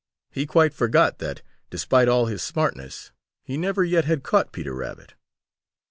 He 0.31 0.47
quite 0.47 0.73
forgot 0.73 1.19
that, 1.19 1.43
despite 1.69 2.07
all 2.07 2.25
his 2.25 2.41
smartness, 2.41 3.11
he 3.43 3.55
never 3.55 3.83
yet 3.83 4.05
had 4.05 4.23
caught 4.23 4.51
Peter 4.51 4.73
Rabbit. 4.73 5.13